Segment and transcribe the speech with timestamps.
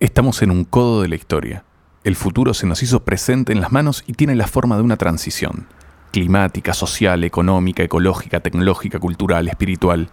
[0.00, 1.64] Estamos en un codo de la historia.
[2.04, 4.96] El futuro se nos hizo presente en las manos y tiene la forma de una
[4.96, 5.66] transición.
[6.12, 10.08] Climática, social, económica, ecológica, tecnológica, cultural, espiritual.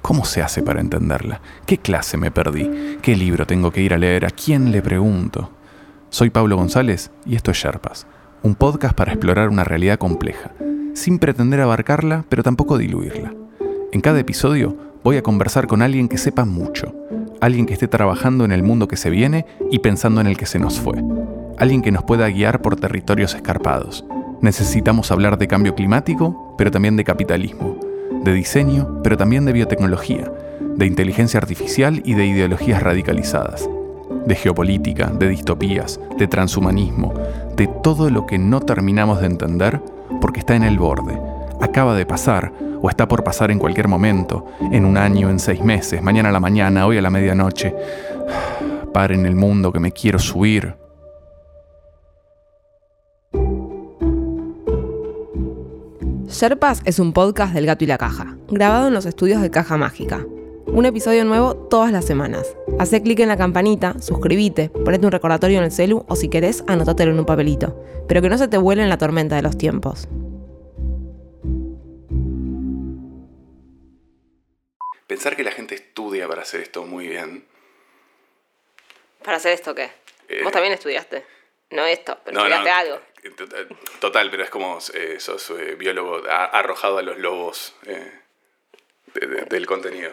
[0.00, 1.42] ¿Cómo se hace para entenderla?
[1.66, 2.96] ¿Qué clase me perdí?
[3.02, 4.24] ¿Qué libro tengo que ir a leer?
[4.24, 5.50] ¿A quién le pregunto?
[6.08, 8.06] Soy Pablo González y esto es Sherpas,
[8.42, 10.52] un podcast para explorar una realidad compleja,
[10.94, 13.34] sin pretender abarcarla, pero tampoco diluirla.
[13.92, 14.74] En cada episodio
[15.04, 16.94] voy a conversar con alguien que sepa mucho,
[17.40, 20.46] alguien que esté trabajando en el mundo que se viene y pensando en el que
[20.46, 21.02] se nos fue,
[21.58, 24.04] alguien que nos pueda guiar por territorios escarpados.
[24.40, 27.78] Necesitamos hablar de cambio climático, pero también de capitalismo,
[28.24, 30.30] de diseño, pero también de biotecnología,
[30.76, 33.68] de inteligencia artificial y de ideologías radicalizadas,
[34.26, 37.14] de geopolítica, de distopías, de transhumanismo,
[37.56, 39.80] de todo lo que no terminamos de entender
[40.20, 41.18] porque está en el borde,
[41.60, 45.62] acaba de pasar o está por pasar en cualquier momento, en un año, en seis
[45.62, 47.74] meses, mañana a la mañana, hoy a la medianoche.
[48.94, 50.74] en el mundo que me quiero subir.
[56.28, 59.76] Sherpas es un podcast del gato y la caja, grabado en los estudios de Caja
[59.76, 60.24] Mágica.
[60.66, 62.56] Un episodio nuevo todas las semanas.
[62.78, 66.62] Hacé clic en la campanita, suscríbete, ponete un recordatorio en el celu o si querés,
[66.66, 67.82] anotátelo en un papelito.
[68.06, 70.08] Pero que no se te vuele en la tormenta de los tiempos.
[75.10, 77.44] Pensar que la gente estudia para hacer esto muy bien.
[79.24, 79.90] ¿Para hacer esto qué?
[80.28, 81.26] Eh, Vos también estudiaste.
[81.70, 83.00] No esto, pero estudiaste algo.
[83.98, 87.74] Total, pero es como eh, sos eh, biólogo arrojado a los lobos
[89.50, 90.12] del contenido.